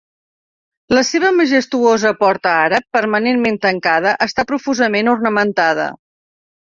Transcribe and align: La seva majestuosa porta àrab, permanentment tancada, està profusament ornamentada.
La 0.97 1.01
seva 1.09 1.29
majestuosa 1.39 2.13
porta 2.23 2.55
àrab, 2.63 2.87
permanentment 2.99 3.61
tancada, 3.67 4.15
està 4.29 4.47
profusament 4.53 5.13
ornamentada. 5.17 5.87